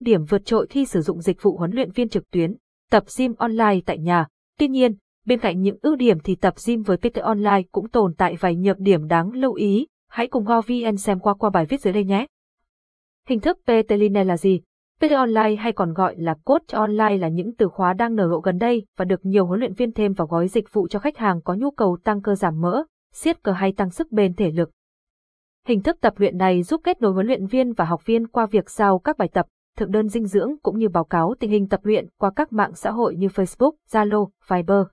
[0.00, 2.54] điểm vượt trội khi sử dụng dịch vụ huấn luyện viên trực tuyến,
[2.90, 4.26] tập gym online tại nhà.
[4.58, 4.94] Tuy nhiên,
[5.26, 8.56] bên cạnh những ưu điểm thì tập gym với PT Online cũng tồn tại vài
[8.56, 9.86] nhược điểm đáng lưu ý.
[10.08, 12.26] Hãy cùng GoVN xem qua qua bài viết dưới đây nhé.
[13.28, 14.60] Hình thức PT Line là gì?
[15.00, 18.40] PT Online hay còn gọi là Coach Online là những từ khóa đang nở rộ
[18.40, 21.16] gần đây và được nhiều huấn luyện viên thêm vào gói dịch vụ cho khách
[21.16, 22.84] hàng có nhu cầu tăng cơ giảm mỡ,
[23.14, 24.70] siết cơ hay tăng sức bền thể lực.
[25.66, 28.46] Hình thức tập luyện này giúp kết nối huấn luyện viên và học viên qua
[28.46, 29.46] việc giao các bài tập,
[29.78, 32.74] thực đơn dinh dưỡng cũng như báo cáo tình hình tập luyện qua các mạng
[32.74, 34.86] xã hội như Facebook, Zalo, Viber.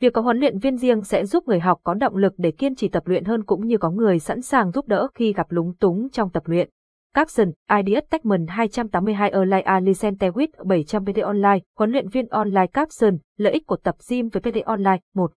[0.00, 2.74] Việc có huấn luyện viên riêng sẽ giúp người học có động lực để kiên
[2.74, 5.72] trì tập luyện hơn cũng như có người sẵn sàng giúp đỡ khi gặp lúng
[5.76, 6.70] túng trong tập luyện.
[7.14, 7.52] Capson,
[7.84, 13.52] ID Techman 282 Online Alicente with 700 PT Online, huấn luyện viên online Capson, lợi
[13.52, 15.32] ích của tập gym với PT Online 1.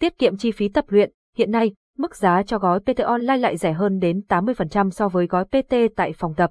[0.00, 3.56] Tiết kiệm chi phí tập luyện, hiện nay, mức giá cho gói PT Online lại
[3.56, 6.50] rẻ hơn đến 80% so với gói PT tại phòng tập.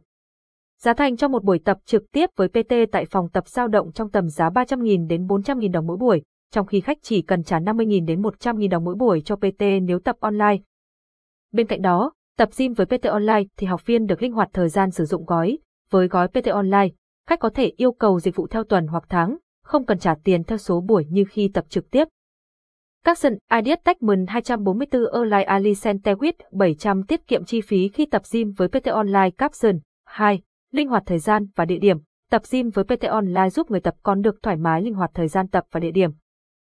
[0.81, 3.91] Giá thành cho một buổi tập trực tiếp với PT tại phòng tập dao động
[3.91, 7.59] trong tầm giá 300.000 đến 400.000 đồng mỗi buổi, trong khi khách chỉ cần trả
[7.59, 10.57] 50.000 đến 100.000 đồng mỗi buổi cho PT nếu tập online.
[11.51, 14.69] Bên cạnh đó, tập gym với PT Online thì học viên được linh hoạt thời
[14.69, 15.57] gian sử dụng gói.
[15.89, 16.87] Với gói PT Online,
[17.27, 20.43] khách có thể yêu cầu dịch vụ theo tuần hoặc tháng, không cần trả tiền
[20.43, 22.07] theo số buổi như khi tập trực tiếp.
[23.03, 28.21] Các sân Ideas Techman 244 Online Ali Centewit 700 tiết kiệm chi phí khi tập
[28.31, 30.41] gym với PT Online Capson 2.
[30.75, 31.97] Linh hoạt thời gian và địa điểm.
[32.31, 35.27] Tập gym với PT Online giúp người tập còn được thoải mái linh hoạt thời
[35.27, 36.11] gian tập và địa điểm.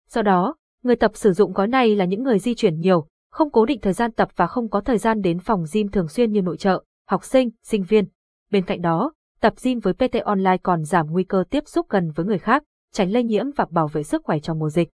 [0.09, 3.52] Do đó, người tập sử dụng gói này là những người di chuyển nhiều, không
[3.52, 6.31] cố định thời gian tập và không có thời gian đến phòng gym thường xuyên
[6.31, 8.06] như nội trợ, học sinh, sinh viên.
[8.52, 12.11] Bên cạnh đó, tập gym với PT Online còn giảm nguy cơ tiếp xúc gần
[12.16, 14.89] với người khác, tránh lây nhiễm và bảo vệ sức khỏe trong mùa dịch.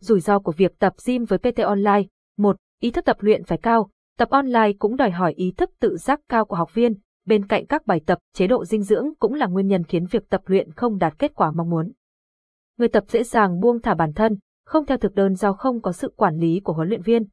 [0.00, 2.02] Rủi ro của việc tập gym với PT Online
[2.36, 2.56] 1.
[2.80, 6.20] Ý thức tập luyện phải cao, tập online cũng đòi hỏi ý thức tự giác
[6.28, 6.94] cao của học viên,
[7.28, 10.28] bên cạnh các bài tập, chế độ dinh dưỡng cũng là nguyên nhân khiến việc
[10.28, 11.92] tập luyện không đạt kết quả mong muốn.
[12.78, 15.92] Người tập dễ dàng buông thả bản thân, không theo thực đơn do không có
[15.92, 17.24] sự quản lý của huấn luyện viên.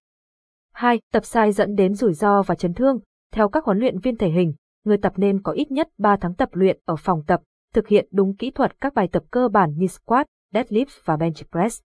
[0.73, 0.99] 2.
[1.13, 2.99] Tập sai dẫn đến rủi ro và chấn thương.
[3.31, 4.53] Theo các huấn luyện viên thể hình,
[4.83, 7.41] người tập nên có ít nhất 3 tháng tập luyện ở phòng tập,
[7.73, 11.51] thực hiện đúng kỹ thuật các bài tập cơ bản như squat, deadlift và bench
[11.51, 11.81] press.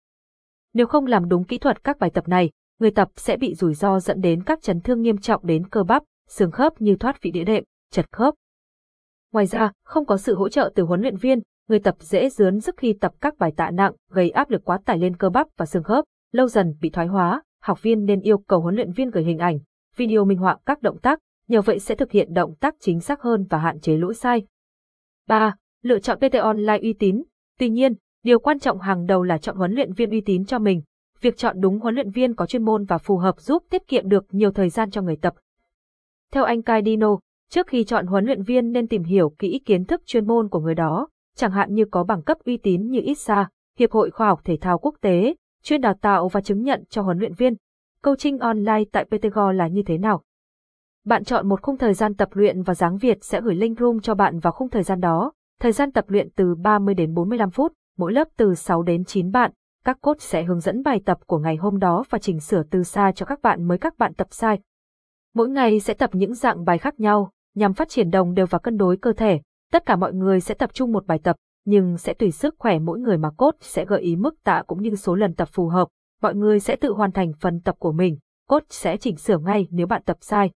[0.75, 3.75] Nếu không làm đúng kỹ thuật các bài tập này, người tập sẽ bị rủi
[3.75, 7.23] ro dẫn đến các chấn thương nghiêm trọng đến cơ bắp, xương khớp như thoát
[7.23, 8.35] vị đĩa đệm, chật khớp.
[9.33, 12.61] Ngoài ra, không có sự hỗ trợ từ huấn luyện viên, người tập dễ dướn
[12.61, 15.47] sức khi tập các bài tạ nặng, gây áp lực quá tải lên cơ bắp
[15.57, 18.93] và xương khớp, lâu dần bị thoái hóa, học viên nên yêu cầu huấn luyện
[18.93, 19.59] viên gửi hình ảnh,
[19.97, 21.19] video minh họa các động tác,
[21.49, 24.47] nhờ vậy sẽ thực hiện động tác chính xác hơn và hạn chế lỗi sai.
[25.29, 25.55] 3.
[25.83, 27.23] Lựa chọn PT Online uy tín.
[27.59, 30.59] Tuy nhiên, điều quan trọng hàng đầu là chọn huấn luyện viên uy tín cho
[30.59, 30.83] mình.
[31.21, 34.09] Việc chọn đúng huấn luyện viên có chuyên môn và phù hợp giúp tiết kiệm
[34.09, 35.35] được nhiều thời gian cho người tập.
[36.33, 37.19] Theo anh Kaidino,
[37.51, 40.61] trước khi chọn huấn luyện viên nên tìm hiểu kỹ kiến thức chuyên môn của
[40.61, 43.49] người đó, chẳng hạn như có bằng cấp uy tín như ISA,
[43.79, 47.03] Hiệp hội Khoa học Thể thao Quốc tế, chuyên đào tạo và chứng nhận cho
[47.03, 47.55] huấn luyện viên.
[48.03, 50.23] Coaching online tại PTGO là như thế nào?
[51.05, 54.01] Bạn chọn một khung thời gian tập luyện và Giáng Việt sẽ gửi link room
[54.01, 55.33] cho bạn vào khung thời gian đó.
[55.61, 59.31] Thời gian tập luyện từ 30 đến 45 phút, mỗi lớp từ 6 đến 9
[59.31, 59.53] bạn.
[59.85, 62.83] Các coach sẽ hướng dẫn bài tập của ngày hôm đó và chỉnh sửa từ
[62.83, 64.59] xa cho các bạn mới các bạn tập sai.
[65.35, 68.59] Mỗi ngày sẽ tập những dạng bài khác nhau, nhằm phát triển đồng đều và
[68.59, 69.41] cân đối cơ thể.
[69.73, 72.79] Tất cả mọi người sẽ tập trung một bài tập, nhưng sẽ tùy sức khỏe
[72.79, 75.69] mỗi người mà cốt sẽ gợi ý mức tạ cũng như số lần tập phù
[75.69, 75.89] hợp.
[76.23, 78.19] Mọi người sẽ tự hoàn thành phần tập của mình,
[78.49, 80.51] cốt sẽ chỉnh sửa ngay nếu bạn tập sai.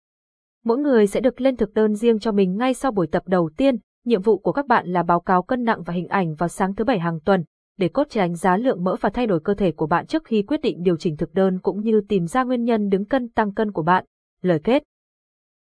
[0.65, 3.51] Mỗi người sẽ được lên thực đơn riêng cho mình ngay sau buổi tập đầu
[3.57, 6.49] tiên, nhiệm vụ của các bạn là báo cáo cân nặng và hình ảnh vào
[6.49, 7.45] sáng thứ bảy hàng tuần,
[7.79, 10.43] để cốt đánh giá lượng mỡ và thay đổi cơ thể của bạn trước khi
[10.43, 13.55] quyết định điều chỉnh thực đơn cũng như tìm ra nguyên nhân đứng cân tăng
[13.55, 14.05] cân của bạn.
[14.43, 14.83] Lời kết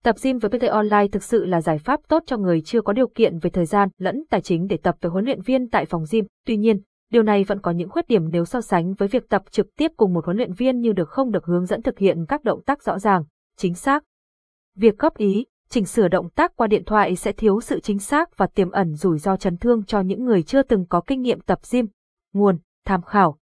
[0.04, 2.92] Tập gym với PT Online thực sự là giải pháp tốt cho người chưa có
[2.92, 5.84] điều kiện về thời gian lẫn tài chính để tập với huấn luyện viên tại
[5.84, 6.24] phòng gym.
[6.46, 9.42] Tuy nhiên, điều này vẫn có những khuyết điểm nếu so sánh với việc tập
[9.50, 12.26] trực tiếp cùng một huấn luyện viên như được không được hướng dẫn thực hiện
[12.28, 13.24] các động tác rõ ràng,
[13.56, 14.04] chính xác.
[14.76, 18.36] Việc góp ý, chỉnh sửa động tác qua điện thoại sẽ thiếu sự chính xác
[18.36, 21.40] và tiềm ẩn rủi ro chấn thương cho những người chưa từng có kinh nghiệm
[21.40, 21.86] tập gym.
[22.32, 23.38] Nguồn, tham khảo,